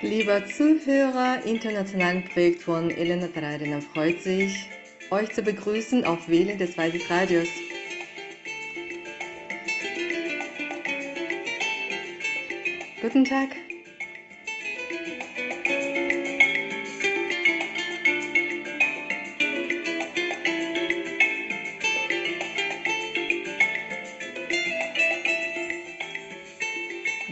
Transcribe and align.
Lieber 0.00 0.46
Zuhörer, 0.46 1.44
internationalen 1.44 2.24
Projekt 2.24 2.62
von 2.62 2.88
Elena 2.88 3.26
Tradina 3.26 3.80
freut 3.80 4.22
sich, 4.22 4.68
euch 5.10 5.32
zu 5.32 5.42
begrüßen 5.42 6.04
auf 6.04 6.28
Wählen 6.28 6.56
des 6.56 6.78
Weißes 6.78 7.10
Radios. 7.10 7.48
Guten 13.02 13.24
Tag. 13.24 13.56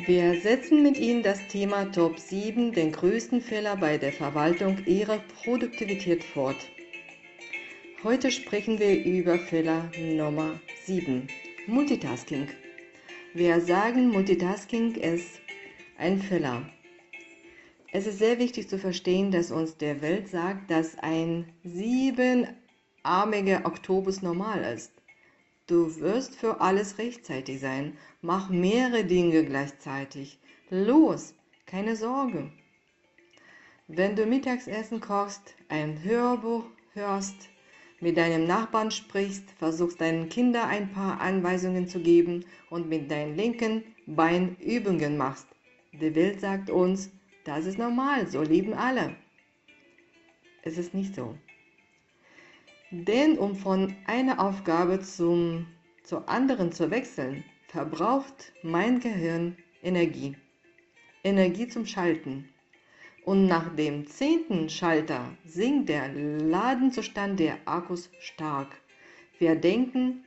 Wir 0.07 0.41
setzen 0.41 0.85
mit 0.85 0.99
Ihnen 1.01 1.25
das 1.25 1.49
Thema 1.49 1.91
Top 1.91 2.21
7, 2.21 2.71
den 2.71 2.93
größten 2.93 3.41
Fehler 3.41 3.77
bei 3.77 3.99
der 3.99 4.13
Verwaltung 4.13 4.79
Ihrer 4.87 5.19
Produktivität 5.43 6.23
fort. 6.23 6.55
Heute 8.05 8.31
sprechen 8.31 8.79
wir 8.79 9.05
über 9.05 9.37
Fehler 9.37 9.91
Nummer 9.99 10.61
7, 10.85 11.27
Multitasking. 11.67 12.47
Wir 13.35 13.61
sagen, 13.61 14.11
Multitasking 14.11 14.95
ist 14.95 15.41
ein 15.99 16.23
Fehler. 16.23 16.63
Es 17.91 18.07
ist 18.07 18.21
sehr 18.21 18.39
wichtig 18.39 18.69
zu 18.69 18.79
verstehen, 18.79 19.33
dass 19.33 19.51
uns 19.51 19.77
der 19.77 20.03
Welt 20.03 20.29
sagt, 20.29 20.71
dass 20.71 20.97
ein 21.01 21.53
siebenarmiger 21.65 22.55
Oktopus 23.65 24.23
normal 24.23 24.73
ist. 24.73 24.96
Du 25.69 25.99
wirst 25.99 26.37
für 26.37 26.61
alles 26.61 26.99
rechtzeitig 26.99 27.59
sein. 27.59 27.97
Mach 28.23 28.51
mehrere 28.51 29.05
Dinge 29.05 29.45
gleichzeitig. 29.45 30.39
Los, 30.71 31.35
keine 31.67 31.97
Sorge. 31.97 32.53
Wenn 33.89 34.15
du 34.15 34.27
Mittagsessen 34.27 35.01
kochst, 35.01 35.57
ein 35.69 36.05
Hörbuch 36.05 36.65
hörst, 36.93 37.49
mit 37.99 38.17
deinem 38.17 38.47
Nachbarn 38.47 38.93
sprichst, 38.93 39.51
versuchst 39.59 40.01
deinen 40.01 40.29
Kindern 40.29 40.69
ein 40.69 40.93
paar 40.93 41.21
Anweisungen 41.21 41.89
zu 41.89 41.99
geben 41.99 42.45
und 42.71 42.89
mit 42.89 43.11
deinem 43.11 43.35
linken 43.35 43.83
Bein 44.07 44.57
Übungen 44.61 45.17
machst. 45.17 45.49
Die 45.93 46.15
Welt 46.15 46.41
sagt 46.41 46.71
uns, 46.71 47.11
das 47.45 47.67
ist 47.67 47.79
normal, 47.79 48.29
so 48.29 48.43
leben 48.43 48.73
alle. 48.75 49.17
Es 50.63 50.79
ist 50.79 50.95
nicht 50.95 51.15
so. 51.17 51.37
Denn 52.91 53.37
um 53.37 53.57
von 53.57 53.97
einer 54.07 54.39
Aufgabe 54.41 55.01
zum, 55.01 55.67
zur 56.05 56.29
anderen 56.29 56.71
zu 56.71 56.91
wechseln, 56.91 57.45
verbraucht 57.67 58.53
mein 58.63 59.01
Gehirn 59.01 59.57
Energie. 59.83 60.37
Energie 61.25 61.67
zum 61.67 61.85
Schalten. 61.85 62.49
Und 63.25 63.47
nach 63.47 63.75
dem 63.75 64.07
zehnten 64.07 64.69
Schalter 64.69 65.37
sinkt 65.45 65.89
der 65.89 66.13
Ladenzustand 66.13 67.41
der 67.41 67.59
Akkus 67.65 68.09
stark. 68.21 68.81
Wir 69.39 69.57
denken, 69.57 70.25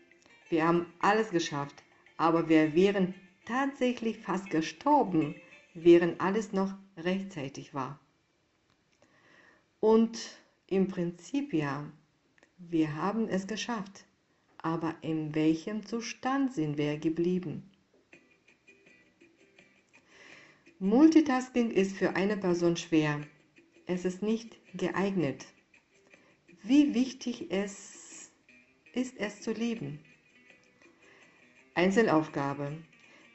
wir 0.50 0.68
haben 0.68 0.88
alles 1.00 1.30
geschafft, 1.30 1.82
aber 2.18 2.50
wir 2.50 2.76
wären 2.76 3.16
tatsächlich 3.46 4.20
fast 4.20 4.50
gestorben, 4.50 5.36
während 5.74 6.20
alles 6.20 6.52
noch 6.52 6.74
rechtzeitig 6.98 7.74
war. 7.74 8.02
Und 9.80 10.20
im 10.68 10.90
Prinzip 10.90 11.54
ja, 11.54 11.90
wir 12.60 12.96
haben 12.96 13.30
es 13.30 13.48
geschafft, 13.48 14.06
aber 14.58 14.96
in 15.02 15.34
welchem 15.34 15.86
Zustand 15.86 16.54
sind 16.54 16.78
wir 16.78 16.98
geblieben? 16.98 17.72
Multitasking 20.80 21.72
ist 21.72 21.96
für 21.96 22.16
eine 22.16 22.38
Person 22.38 22.76
schwer. 22.76 23.22
Es 23.86 24.06
ist 24.06 24.22
nicht 24.22 24.58
geeignet. 24.76 25.46
Wie 26.62 26.94
wichtig 26.94 27.48
es 27.50 28.32
ist 28.94 29.18
es 29.18 29.42
zu 29.42 29.54
lieben. 29.54 30.00
Einzelaufgabe. 31.76 32.78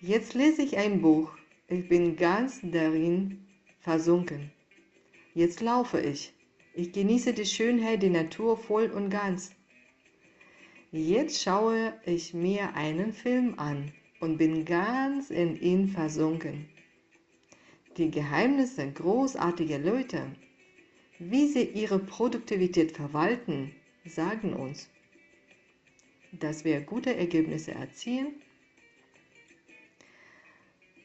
Jetzt 0.01 0.35
lese 0.35 0.63
ich 0.63 0.77
ein 0.77 1.01
Buch. 1.01 1.33
Ich 1.69 1.89
bin 1.89 2.17
ganz 2.17 2.61
darin 2.63 3.47
versunken. 3.81 4.53
Jetzt 5.33 5.63
laufe 5.63 5.99
ich. 6.01 6.34
Ich 6.77 6.91
genieße 6.91 7.33
die 7.33 7.47
Schönheit 7.47 8.03
der 8.03 8.11
Natur 8.11 8.57
voll 8.57 8.91
und 8.91 9.09
ganz. 9.09 9.53
Jetzt 10.91 11.41
schaue 11.41 11.95
ich 12.05 12.35
mir 12.35 12.75
einen 12.75 13.13
Film 13.13 13.57
an 13.61 13.93
und 14.19 14.39
bin 14.39 14.65
ganz 14.65 15.31
in 15.31 15.61
ihn 15.61 15.87
versunken. 15.87 16.69
Die 17.97 18.11
Geheimnisse 18.11 18.91
großartiger 18.91 19.79
Leute, 19.79 20.35
wie 21.21 21.47
sie 21.47 21.63
ihre 21.63 22.01
Produktivität 22.01 22.91
verwalten, 22.91 23.73
sagen 24.05 24.53
uns, 24.53 24.91
dass 26.33 26.65
wir 26.65 26.81
gute 26.81 27.15
Ergebnisse 27.15 27.71
erzielen, 27.71 28.35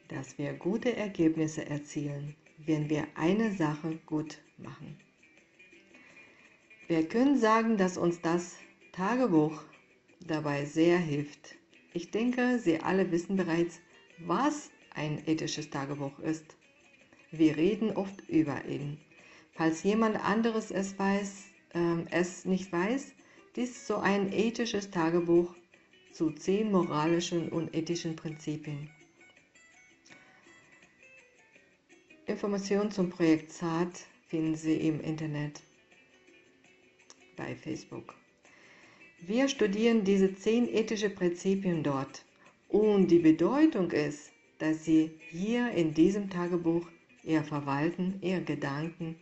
dass 0.07 0.36
wir 0.40 0.53
gute 0.53 0.96
Ergebnisse 0.96 1.63
erzielen, 1.68 2.36
wenn 2.57 2.90
wir 2.90 3.06
eine 3.13 3.51
Sache 3.51 4.00
gut 4.07 4.40
machen. 4.57 4.97
Wir 6.90 7.08
können 7.08 7.38
sagen, 7.38 7.78
dass 7.78 8.00
uns 8.00 8.20
das 8.20 8.56
Tagebuch 8.94 9.62
dabei 10.26 10.66
sehr 10.66 10.98
hilft. 10.98 11.54
Ich 11.94 12.10
denke, 12.10 12.58
Sie 12.58 12.80
alle 12.80 13.12
wissen 13.12 13.36
bereits, 13.36 13.80
was 14.18 14.72
ein 14.96 15.22
ethisches 15.28 15.70
Tagebuch 15.70 16.18
ist. 16.18 16.58
Wir 17.30 17.56
reden 17.58 17.96
oft 17.96 18.28
über 18.28 18.66
ihn. 18.66 18.98
Falls 19.52 19.84
jemand 19.84 20.16
anderes 20.26 20.72
es, 20.72 20.98
weiß, 20.98 21.44
äh, 21.76 22.06
es 22.10 22.46
nicht 22.46 22.72
weiß, 22.72 23.14
dies 23.56 23.70
ist 23.70 23.86
so 23.86 23.98
ein 23.98 24.34
ethisches 24.34 24.90
Tagebuch 24.90 25.54
zu 26.12 26.32
zehn 26.32 26.72
moralischen 26.72 27.50
und 27.50 27.76
ethischen 27.76 28.16
Prinzipien. 28.16 28.90
Informationen 32.26 32.90
zum 32.90 33.12
Projekt 33.12 33.52
ZART 33.52 34.08
finden 34.28 34.56
Sie 34.56 34.88
im 34.88 35.00
Internet 35.02 35.62
bei 37.40 37.56
Facebook. 37.56 38.14
Wir 39.22 39.48
studieren 39.48 40.04
diese 40.04 40.36
zehn 40.36 40.68
ethische 40.68 41.10
Prinzipien 41.10 41.84
dort 41.84 42.26
und 42.68 43.08
die 43.08 43.20
Bedeutung 43.20 43.90
ist, 43.92 44.32
dass 44.60 44.84
Sie 44.84 45.12
hier 45.30 45.72
in 45.72 45.94
diesem 45.94 46.30
Tagebuch 46.30 46.86
Ihr 47.24 47.44
Verwalten, 47.44 48.20
Ihre 48.22 48.42
Gedanken, 48.42 49.16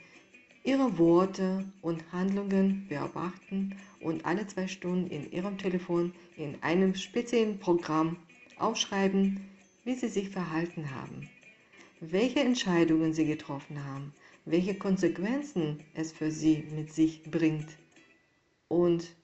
Ihre 0.64 0.98
Worte 0.98 1.66
und 1.82 2.12
Handlungen 2.12 2.88
beobachten 2.90 3.76
und 4.00 4.26
alle 4.26 4.48
zwei 4.48 4.68
Stunden 4.68 5.10
in 5.12 5.32
Ihrem 5.32 5.58
Telefon 5.58 6.14
in 6.36 6.62
einem 6.62 6.96
speziellen 6.96 7.60
Programm 7.60 8.18
aufschreiben, 8.58 9.42
wie 9.84 9.96
Sie 9.96 10.10
sich 10.10 10.30
verhalten 10.30 10.90
haben, 10.94 11.30
welche 12.02 12.40
Entscheidungen 12.40 13.14
Sie 13.14 13.26
getroffen 13.26 13.84
haben, 13.86 14.14
welche 14.46 14.76
Konsequenzen 14.76 15.80
es 15.94 16.12
für 16.12 16.32
Sie 16.32 16.64
mit 16.76 16.92
sich 16.94 17.24
bringt 17.24 17.78
und 18.68 19.16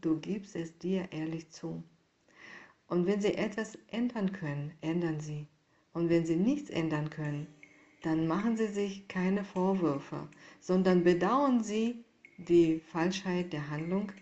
du 0.00 0.18
gibst 0.20 0.56
es 0.56 0.78
dir 0.78 1.08
ehrlich 1.12 1.50
zu. 1.50 1.82
Und 2.86 3.06
wenn 3.06 3.20
sie 3.20 3.34
etwas 3.34 3.76
ändern 3.88 4.32
können, 4.32 4.72
ändern 4.80 5.20
sie. 5.20 5.46
Und 5.92 6.08
wenn 6.08 6.24
sie 6.24 6.36
nichts 6.36 6.70
ändern 6.70 7.10
können, 7.10 7.46
dann 8.02 8.26
machen 8.26 8.56
sie 8.56 8.68
sich 8.68 9.08
keine 9.08 9.44
Vorwürfe, 9.44 10.28
sondern 10.60 11.02
bedauern 11.02 11.62
sie 11.62 12.04
die 12.38 12.80
Falschheit 12.80 13.52
der 13.52 13.68
Handlung. 13.68 14.12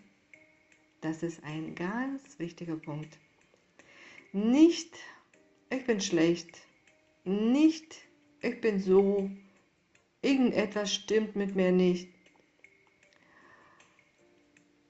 Das 1.02 1.22
ist 1.22 1.44
ein 1.44 1.74
ganz 1.74 2.38
wichtiger 2.38 2.76
Punkt. 2.76 3.18
Nicht, 4.32 4.96
ich 5.70 5.84
bin 5.84 6.00
schlecht, 6.00 6.58
nicht, 7.24 7.96
ich 8.40 8.60
bin 8.60 8.80
so, 8.80 9.30
irgendetwas 10.22 10.92
stimmt 10.94 11.36
mit 11.36 11.54
mir 11.54 11.72
nicht, 11.72 12.15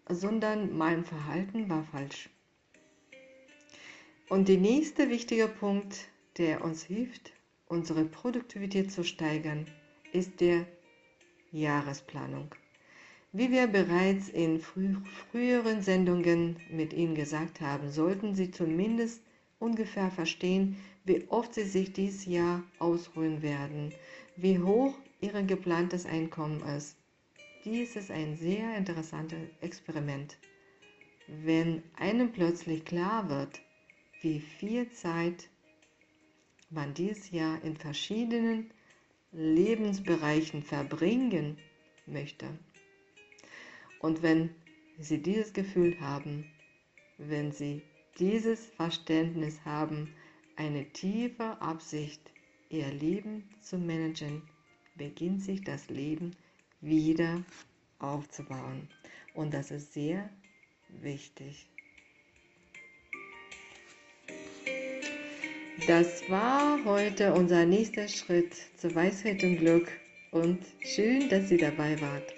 sondern 0.08 0.76
mein 0.76 1.04
Verhalten 1.04 1.68
war 1.68 1.84
falsch. 1.84 2.30
Und 4.28 4.48
der 4.48 4.58
nächste 4.58 5.08
wichtige 5.08 5.48
Punkt, 5.48 6.08
der 6.36 6.64
uns 6.64 6.84
hilft, 6.84 7.32
unsere 7.68 8.04
Produktivität 8.04 8.92
zu 8.92 9.04
steigern, 9.04 9.66
ist 10.12 10.40
der 10.40 10.66
Jahresplanung. 11.52 12.54
Wie 13.32 13.50
wir 13.50 13.66
bereits 13.66 14.28
in 14.28 14.60
frü 14.60 14.96
früheren 15.30 15.82
Sendungen 15.82 16.56
mit 16.70 16.92
Ihnen 16.92 17.14
gesagt 17.14 17.60
haben, 17.60 17.90
sollten 17.90 18.34
Sie 18.34 18.50
zumindest 18.50 19.20
ungefähr 19.58 20.10
verstehen, 20.10 20.76
wie 21.04 21.26
oft 21.28 21.54
Sie 21.54 21.64
sich 21.64 21.92
dieses 21.92 22.24
Jahr 22.26 22.62
ausruhen 22.78 23.42
werden, 23.42 23.92
wie 24.36 24.58
hoch 24.58 24.94
Ihr 25.20 25.42
geplantes 25.42 26.06
Einkommen 26.06 26.62
ist 26.76 26.96
dies 27.66 27.96
ist 27.96 28.12
ein 28.12 28.36
sehr 28.36 28.76
interessantes 28.76 29.40
Experiment. 29.60 30.38
Wenn 31.26 31.82
einem 31.96 32.30
plötzlich 32.30 32.84
klar 32.84 33.28
wird, 33.28 33.60
wie 34.22 34.38
viel 34.38 34.88
Zeit 34.92 35.48
man 36.70 36.94
dieses 36.94 37.32
Jahr 37.32 37.60
in 37.64 37.76
verschiedenen 37.76 38.70
Lebensbereichen 39.32 40.62
verbringen 40.62 41.58
möchte. 42.06 42.46
Und 43.98 44.22
wenn 44.22 44.50
Sie 44.98 45.20
dieses 45.20 45.52
Gefühl 45.52 46.00
haben, 46.00 46.46
wenn 47.18 47.50
Sie 47.50 47.82
dieses 48.20 48.66
Verständnis 48.66 49.58
haben, 49.64 50.14
eine 50.54 50.84
tiefe 50.92 51.60
Absicht, 51.60 52.20
Ihr 52.70 52.92
Leben 52.92 53.48
zu 53.60 53.76
managen, 53.76 54.42
beginnt 54.94 55.42
sich 55.42 55.64
das 55.64 55.90
Leben 55.90 56.36
wieder 56.80 57.42
aufzubauen. 57.98 58.88
Und 59.34 59.52
das 59.54 59.70
ist 59.70 59.92
sehr 59.92 60.28
wichtig. 60.88 61.68
Das 65.86 66.28
war 66.30 66.84
heute 66.84 67.32
unser 67.34 67.66
nächster 67.66 68.08
Schritt 68.08 68.54
zu 68.76 68.94
Weisheit 68.94 69.42
und 69.44 69.58
Glück 69.58 69.88
und 70.30 70.58
schön, 70.80 71.28
dass 71.28 71.48
Sie 71.48 71.58
dabei 71.58 72.00
wart. 72.00 72.34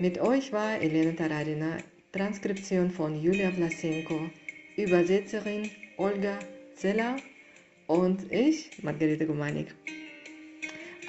Mit 0.00 0.18
euch 0.18 0.52
war 0.52 0.80
Elena 0.80 1.12
Taradina, 1.12 1.78
Transkription 2.12 2.90
von 2.90 3.20
Julia 3.22 3.50
Vlasenko, 3.52 4.30
Übersetzerin 4.76 5.70
Olga 5.96 6.38
Zeller 6.74 7.16
und 7.86 8.32
ich, 8.32 8.82
Margarete 8.82 9.26
Gumanik. 9.26 9.74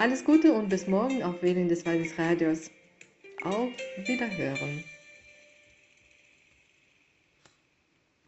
Alles 0.02 0.26
Gute 0.26 0.52
und 0.52 0.68
bis 0.70 0.88
morgen 0.88 1.22
auf 1.22 1.44
Wählen 1.44 1.70
des 1.70 1.86
Waldes 1.86 2.18
Radios. 2.18 2.72
Auf 3.44 3.70
Wiederhören. 4.08 4.84